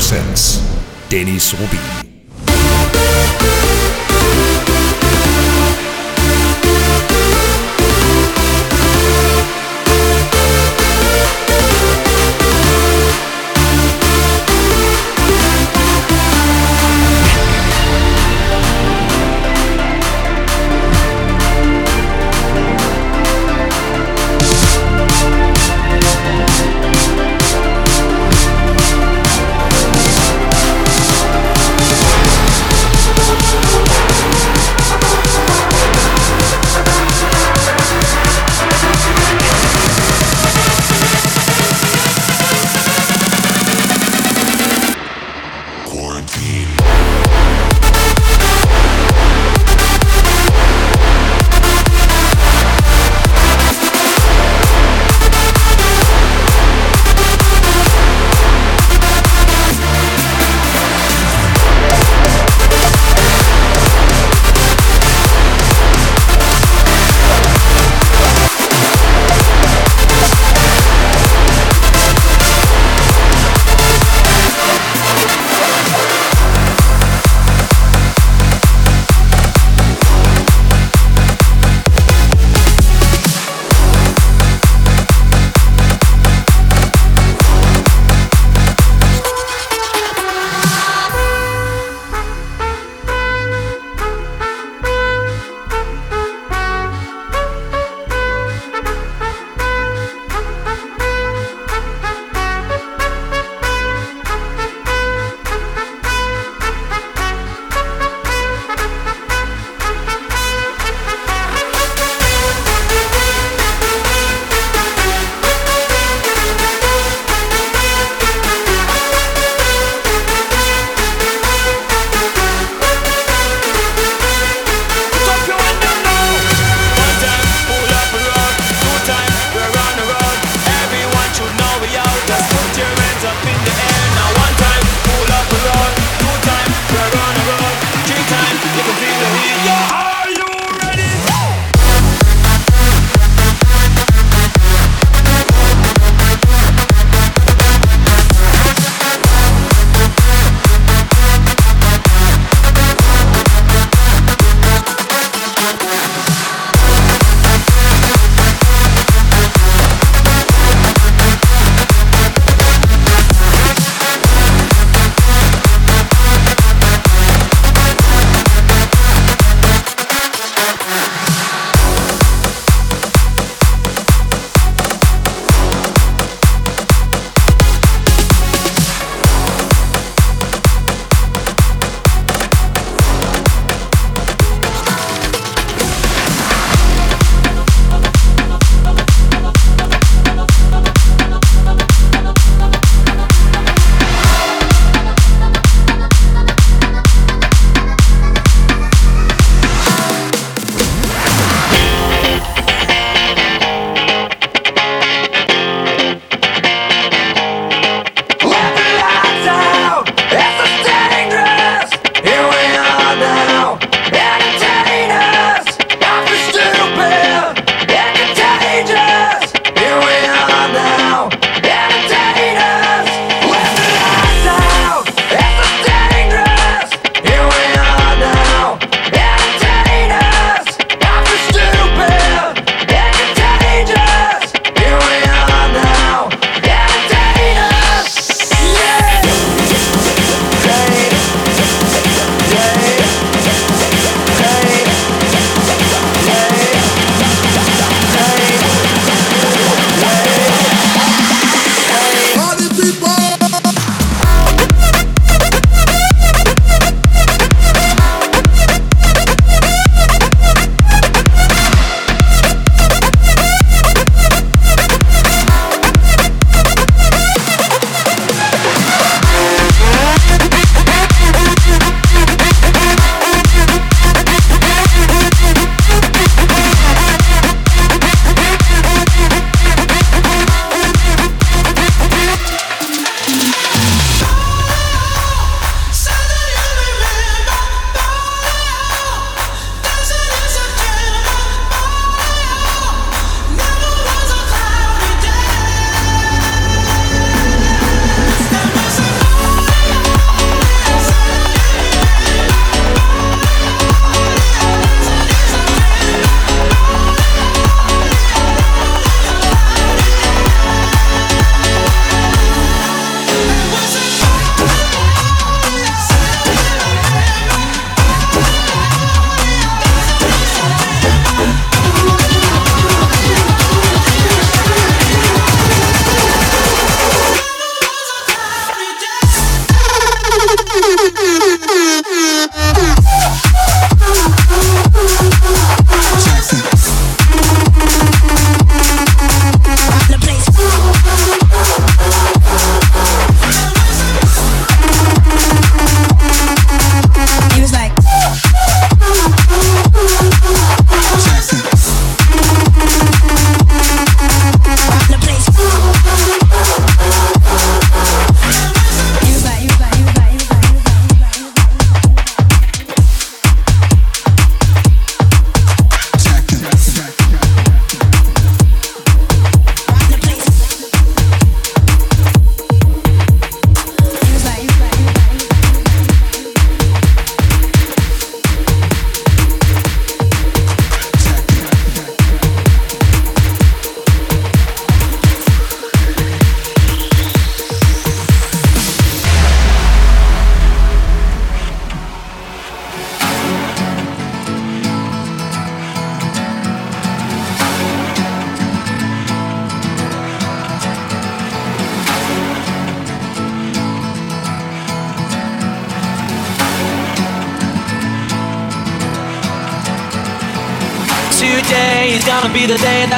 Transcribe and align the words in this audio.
presents 0.00 0.58
Dennis 1.10 1.52
Rubin. 1.60 1.99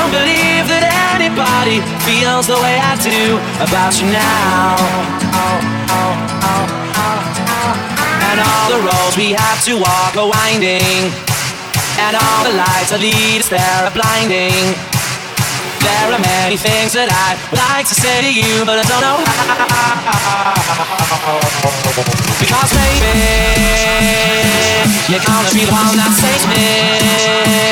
I 0.00 0.08
don't 0.08 0.16
believe 0.16 0.64
that 0.72 0.80
anybody 1.12 1.84
feels 2.08 2.48
the 2.48 2.56
way 2.56 2.80
I 2.80 2.96
do 3.04 3.36
about 3.60 3.92
you 4.00 4.08
now. 4.08 4.80
And 8.32 8.40
all 8.40 8.68
the 8.72 8.80
roads 8.80 9.20
we 9.20 9.36
have 9.36 9.60
to 9.68 9.76
walk 9.76 10.16
are 10.16 10.24
winding, 10.24 11.12
and 12.00 12.16
all 12.16 12.40
the 12.48 12.56
lights 12.56 12.96
that 12.96 13.04
lead 13.04 13.44
us 13.44 13.52
there 13.52 13.60
are 13.60 13.92
blinding. 13.92 14.72
There 15.84 16.16
are 16.16 16.22
many 16.24 16.56
things 16.56 16.96
that 16.96 17.12
I'd 17.12 17.36
like 17.52 17.84
to 17.92 17.96
say 18.00 18.24
to 18.24 18.32
you, 18.32 18.64
but 18.64 18.80
I 18.80 18.84
don't 18.88 19.04
know. 19.04 19.20
Because 22.40 22.72
maybe 22.72 23.20
you're 25.12 25.20
gonna 25.28 25.52
be 25.52 25.68
the 25.68 25.76
one 25.76 25.92
that 26.00 26.12
saves 26.16 26.48
me. 26.48 27.69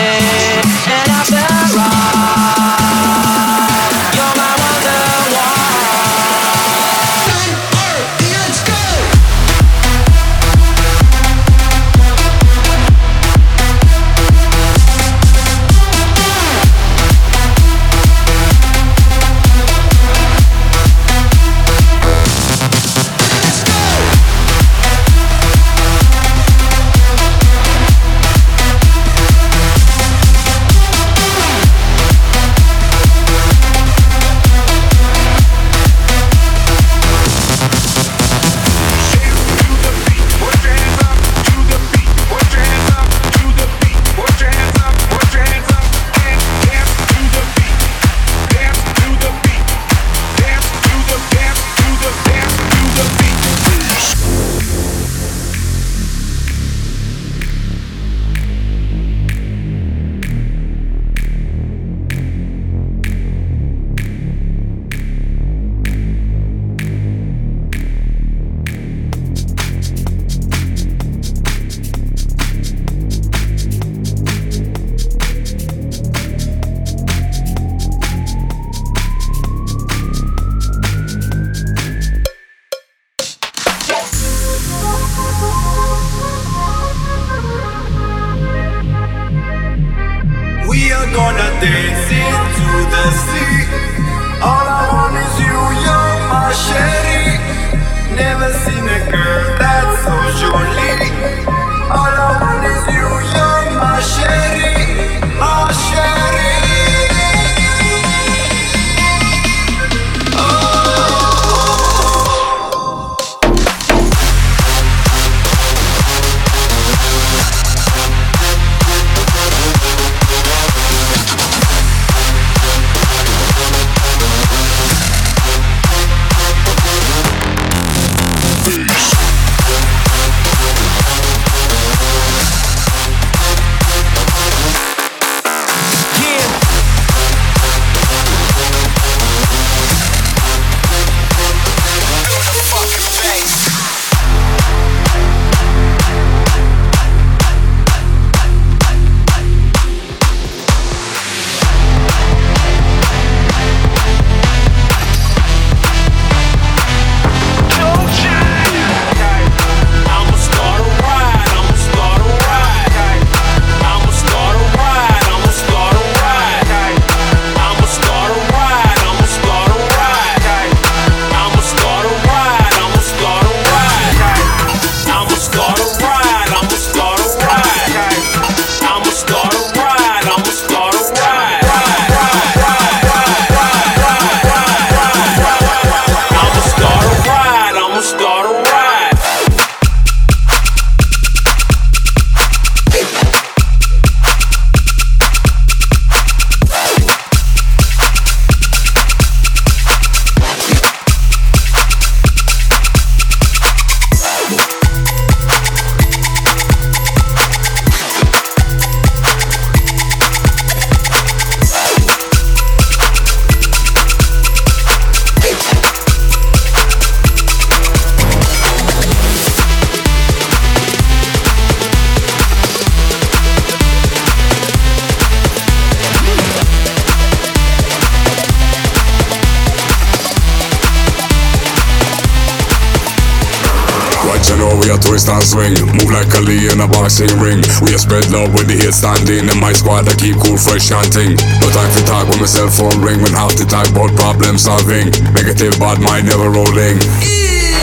in 236.78 236.86
a 236.86 236.90
boxing 236.94 237.34
ring. 237.42 237.58
We 237.82 237.90
are 237.90 237.98
spread 237.98 238.30
love 238.30 238.54
with 238.54 238.70
the 238.70 238.78
heat 238.78 238.94
standing. 238.94 239.50
In 239.50 239.58
my 239.58 239.74
squad, 239.74 240.06
I 240.06 240.14
keep 240.14 240.38
cool, 240.38 240.54
fresh 240.54 240.86
chanting. 240.86 241.34
No 241.58 241.66
time 241.74 241.90
for 241.90 242.06
talk 242.06 242.30
when 242.30 242.38
my 242.38 242.46
cell 242.46 242.70
phone 242.70 242.94
ring. 243.02 243.18
When 243.18 243.34
half 243.34 243.58
the 243.58 243.66
time, 243.66 243.90
both 243.90 244.14
problem 244.14 244.54
solving. 244.54 245.10
Negative, 245.34 245.74
bad 245.82 245.98
mind 245.98 246.30
never 246.30 246.46
rolling. 246.46 247.02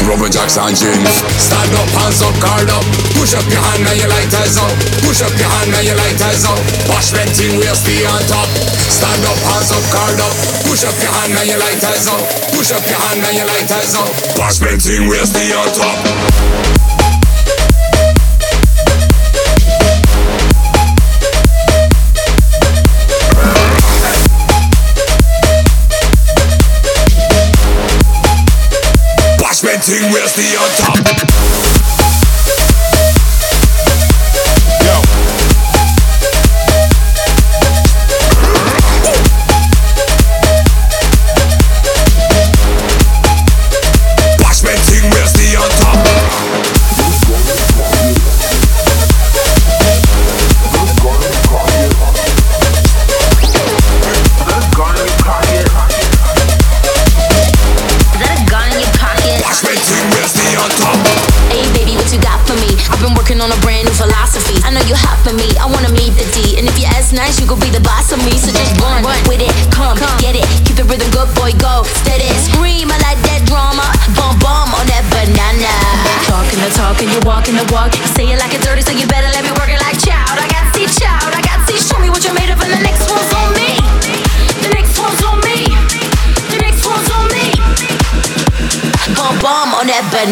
Robin 0.07 0.31
Jack's 0.31 0.55
jeans. 0.55 1.11
Stand 1.35 1.75
up, 1.75 1.89
hands 1.91 2.23
up, 2.23 2.35
guard 2.39 2.71
up. 2.71 2.85
Push 3.19 3.35
up 3.35 3.43
your 3.51 3.59
hand 3.59 3.83
and 3.83 3.99
your 3.99 4.11
light 4.11 4.31
eyes 4.31 4.55
up. 4.55 4.71
Push 5.03 5.19
up 5.25 5.33
your 5.35 5.49
hand 5.49 5.75
and 5.75 5.85
your 5.91 5.97
light 5.99 6.19
eyes 6.23 6.45
up. 6.47 6.59
Wash 6.87 7.11
renting, 7.11 7.57
we'll 7.59 7.75
stay 7.75 8.05
on 8.07 8.23
top. 8.31 8.47
Stand 8.87 9.23
up, 9.27 9.39
hands 9.49 9.75
up, 9.75 9.83
guard 9.91 10.19
up. 10.23 10.35
Push 10.63 10.87
up 10.87 10.95
your 11.03 11.11
hand 11.19 11.35
and 11.35 11.47
your 11.51 11.59
light 11.59 11.83
eyes 11.83 12.07
up. 12.07 12.21
Push 12.53 12.71
up 12.71 12.85
your 12.87 13.01
hand 13.01 13.23
and 13.27 13.35
your 13.43 13.49
light 13.49 13.71
eyes 13.71 13.95
up. 13.97 14.07
Wash 14.39 14.61
renting, 14.61 15.09
we'll 15.09 15.25
stay 15.25 15.51
on 15.51 15.67
top. 15.73 16.84
Where's 29.87 30.33
the 30.33 30.57
top. 30.77 30.94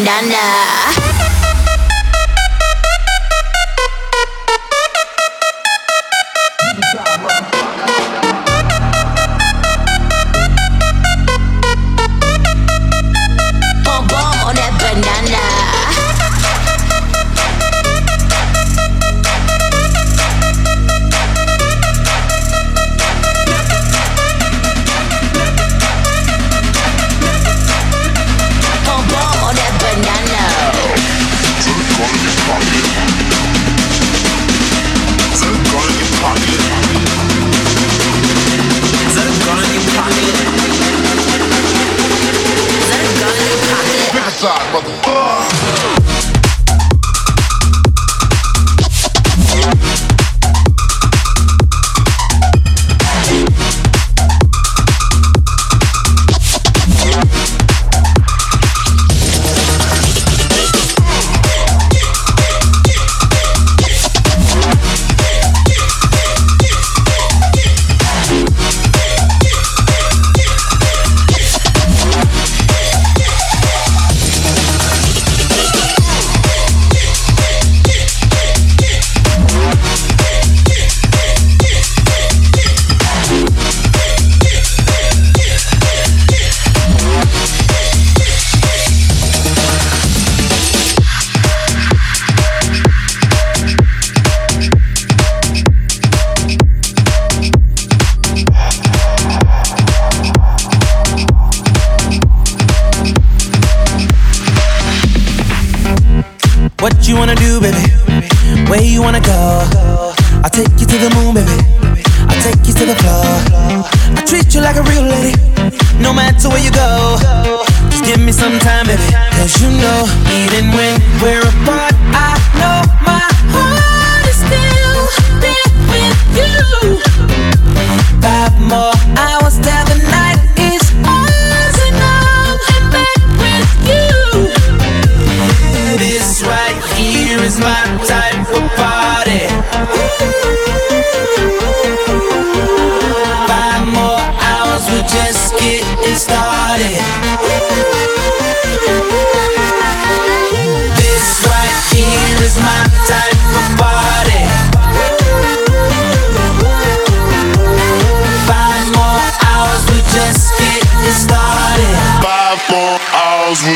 na 0.04 0.20
na. 0.20 0.63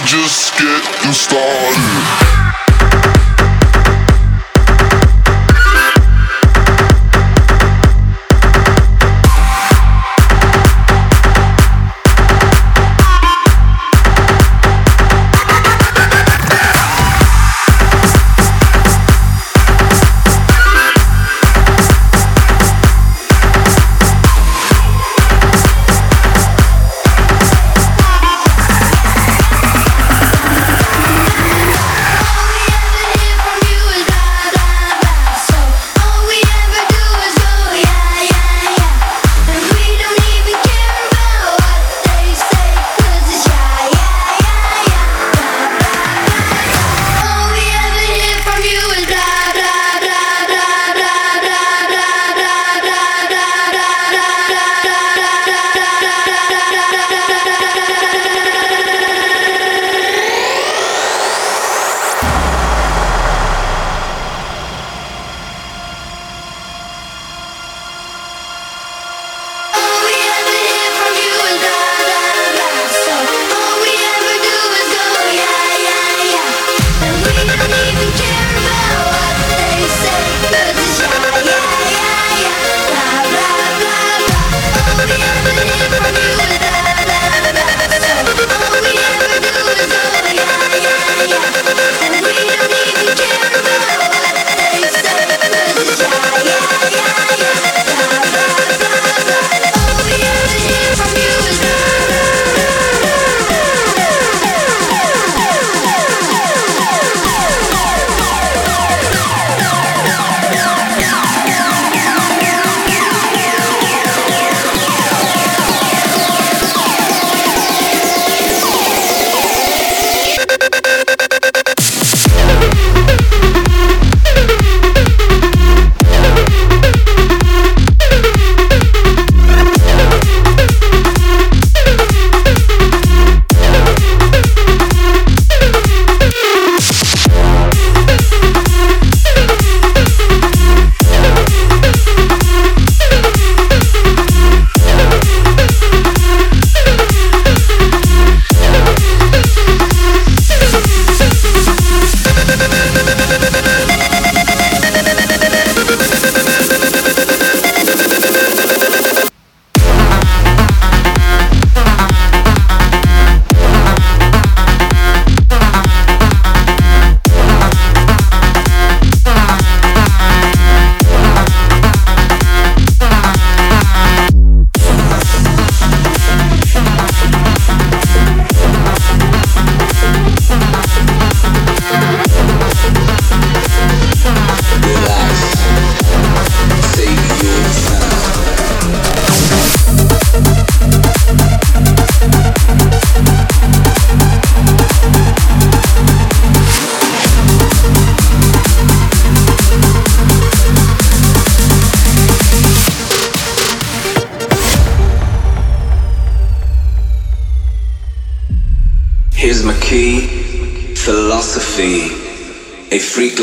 just 0.09 0.57
get 0.57 0.98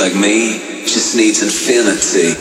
like 0.06 0.14
me 0.14 0.60
just 0.86 1.16
needs 1.16 1.42
infinity. 1.42 2.35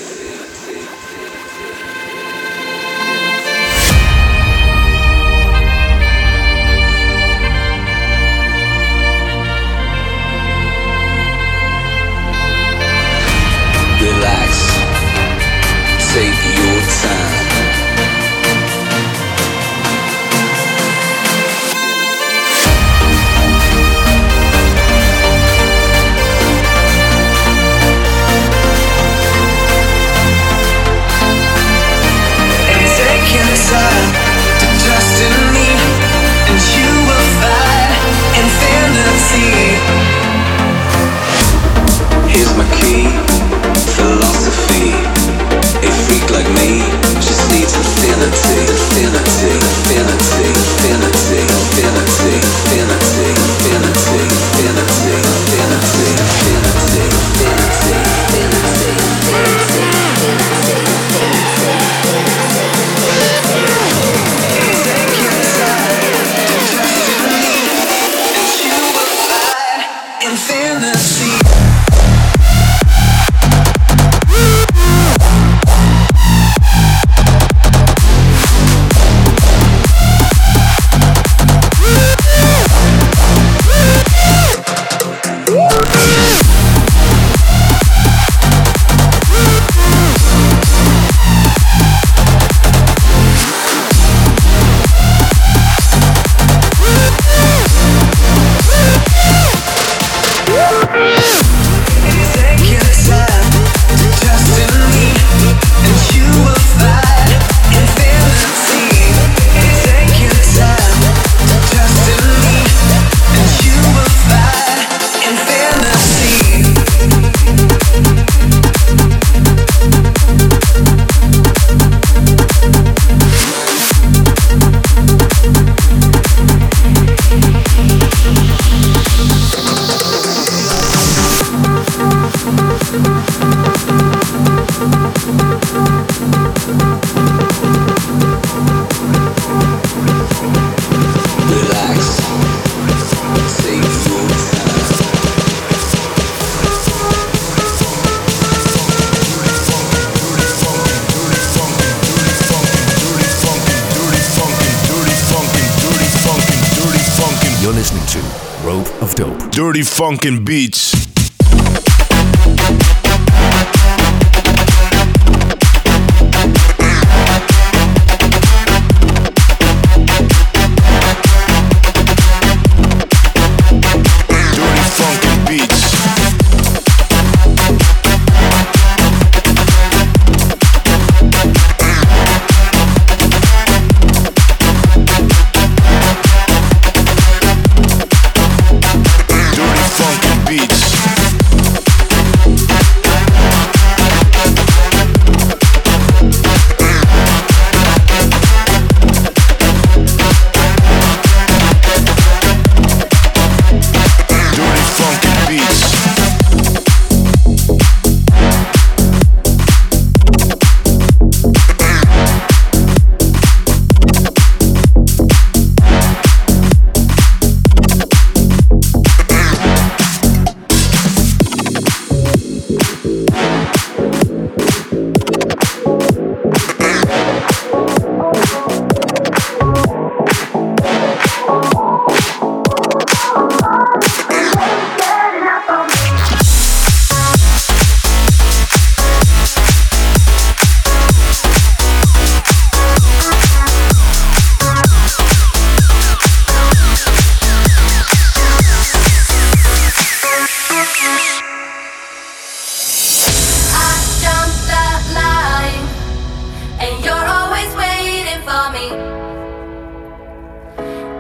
Funkin' 160.24 160.42
beats. 160.42 160.73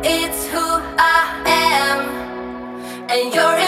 it's 0.06 0.46
who 0.48 0.60
I 0.98 1.42
am, 1.46 2.00
and 3.10 3.34
you're. 3.34 3.63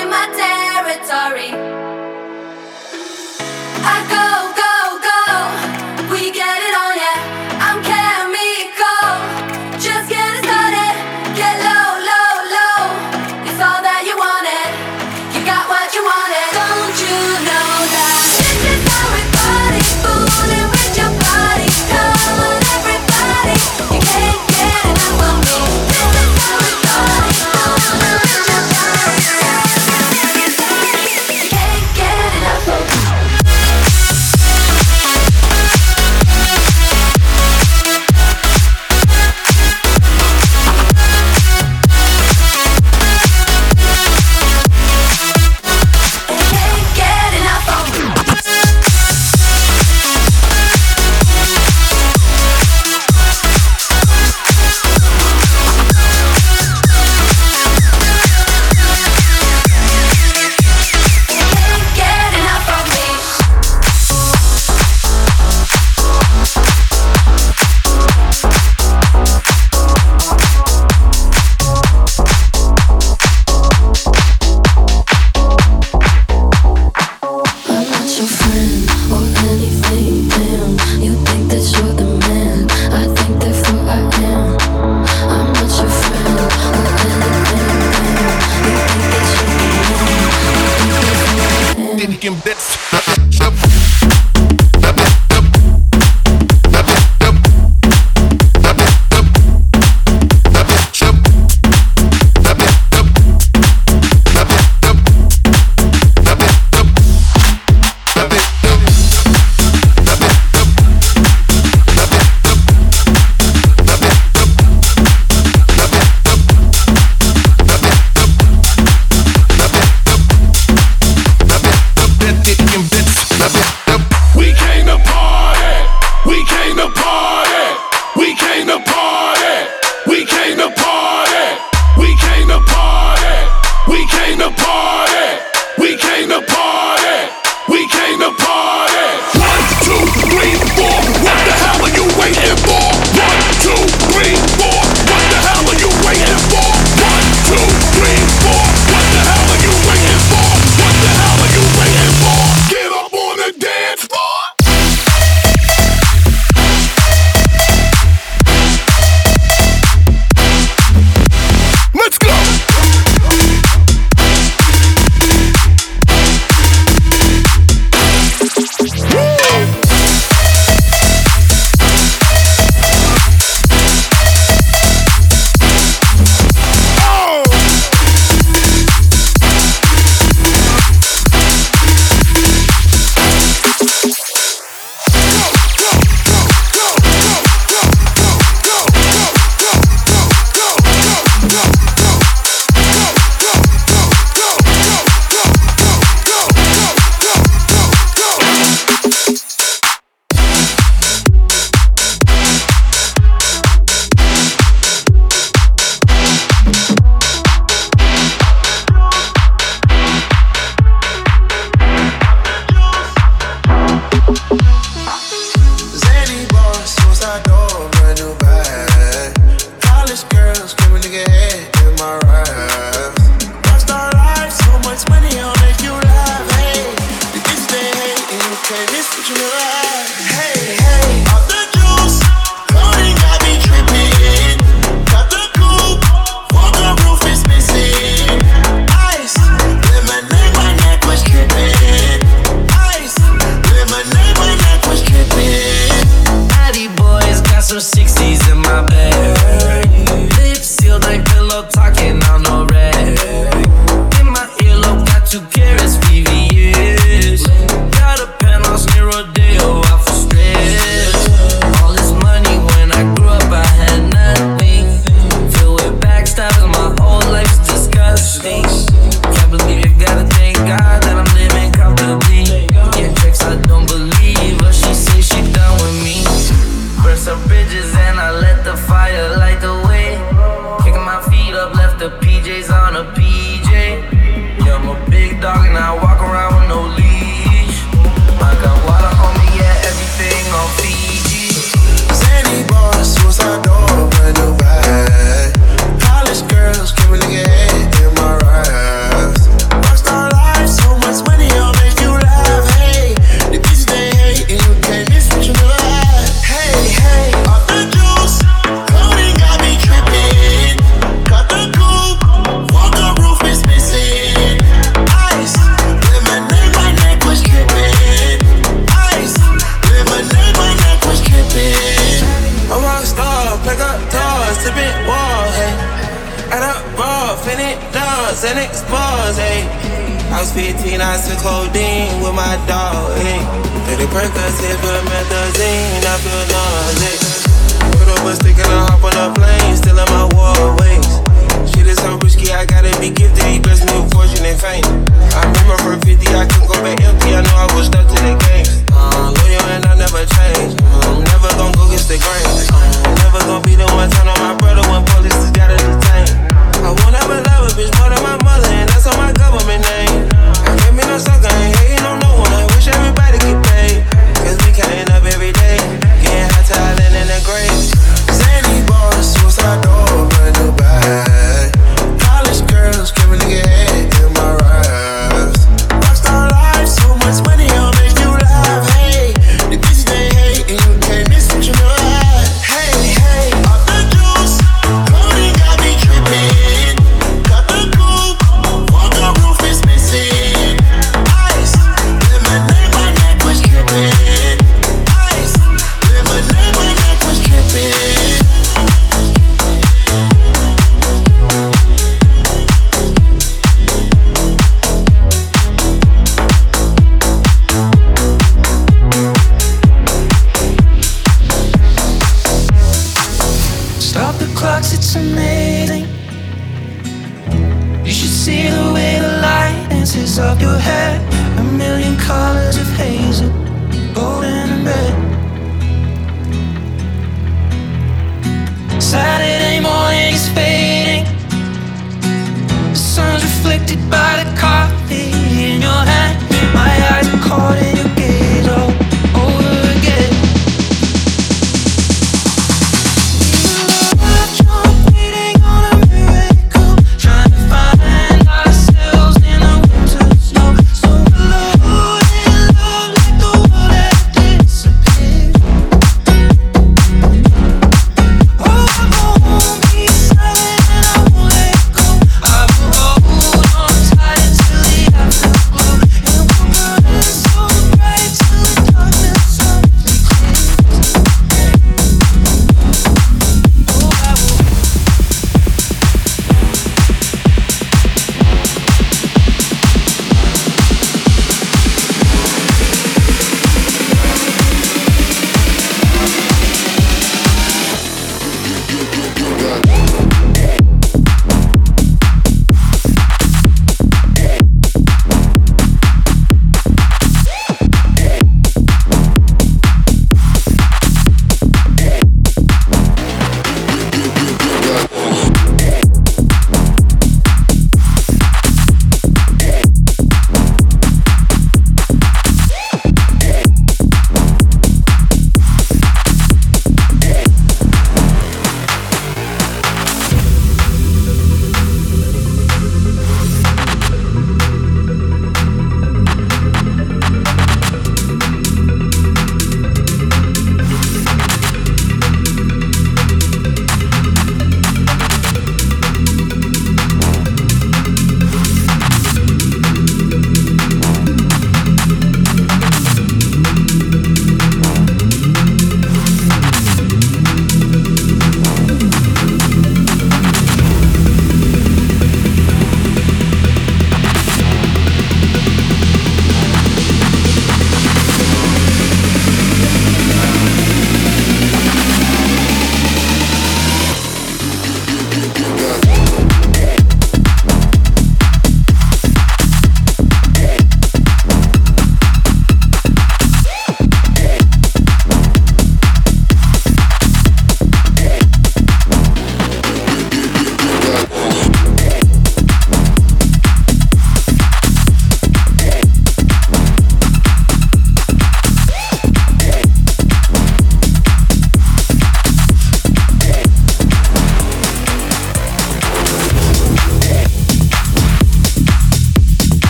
Bits. 93.05 93.76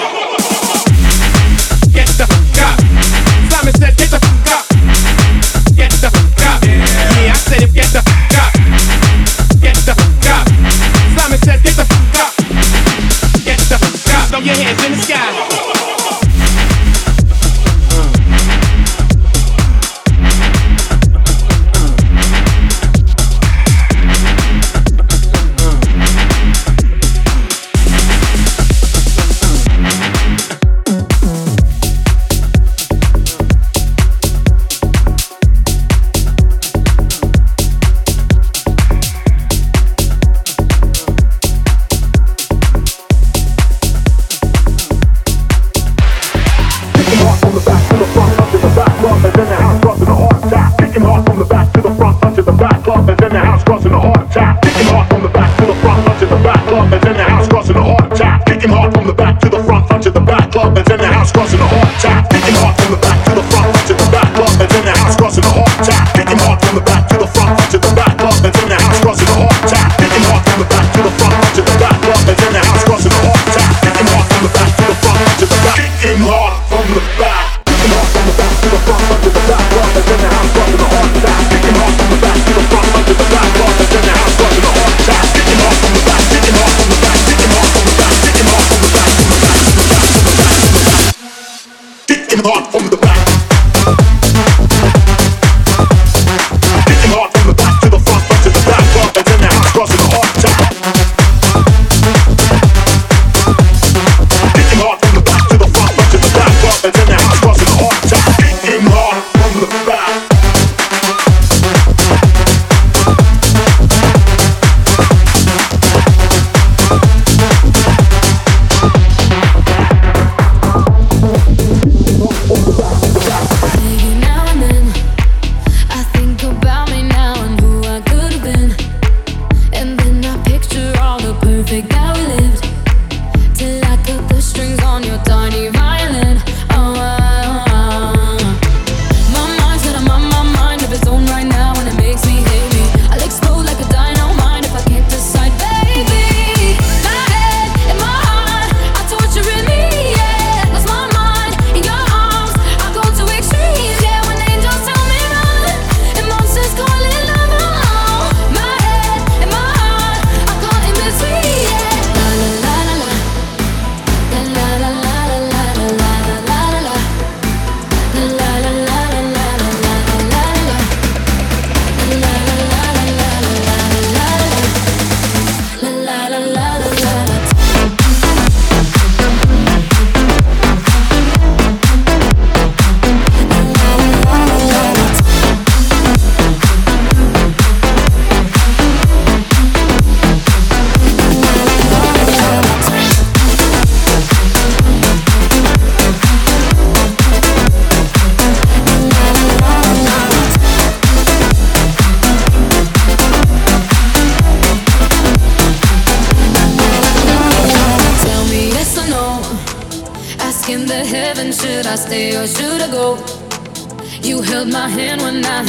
Kicking 0.00 0.22
hard 0.30 0.39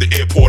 the 0.07 0.26
block. 0.26 0.41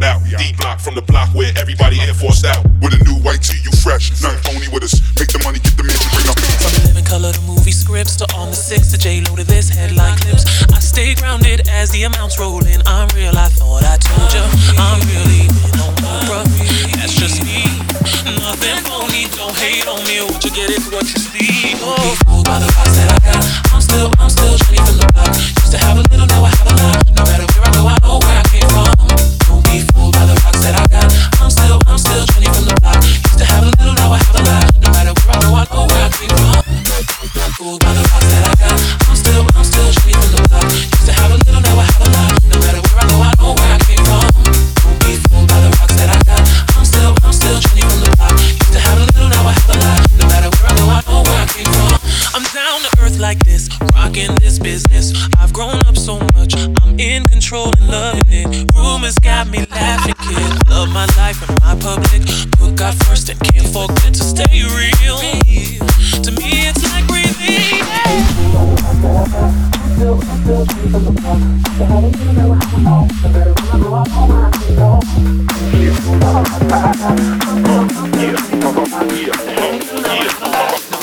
yeah, 74.70 74.99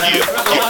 yeah, 0.00 0.54
yeah. 0.54 0.69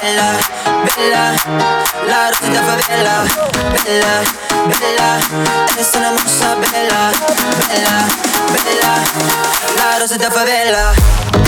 bella, 0.00 0.38
bella, 0.94 1.34
la 2.06 2.28
rosa 2.30 2.50
da 2.50 2.62
favela, 2.62 3.24
bella, 3.84 4.22
bella, 4.66 5.18
è 5.76 5.96
una 5.96 6.10
mossa 6.10 6.54
bella, 6.56 7.10
bella, 7.66 8.06
bella, 8.50 9.02
la 9.76 9.98
rosa 9.98 10.16
da 10.16 10.30
favela, 10.30 10.92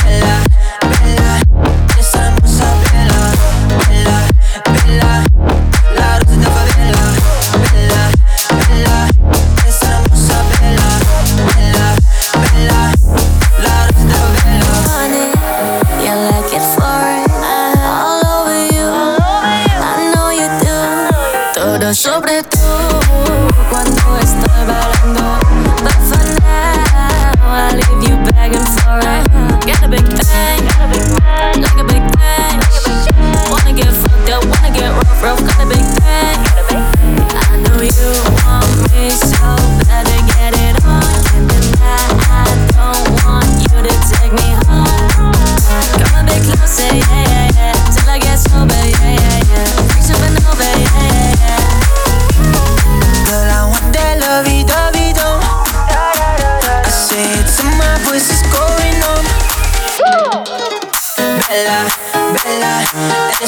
bella. 0.04 0.63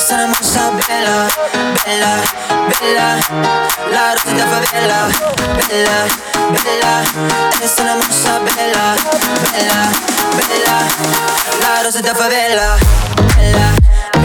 es 0.07 0.13
hermosa, 0.13 0.71
vela, 0.71 1.27
vela, 1.85 2.23
vela. 2.81 3.19
La 3.91 4.15
rosa 4.15 4.37
de 4.37 4.43
favela, 4.43 5.09
vela, 5.69 6.07
vela. 6.63 7.03
Es 7.61 7.79
hermosa, 7.79 8.39
vela, 8.39 8.95
vela, 9.53 9.91
vela. 10.49 10.79
La 11.61 11.83
rosa 11.83 12.01
de 12.03 12.15
favela, 12.15 12.77
vela. 13.37 14.16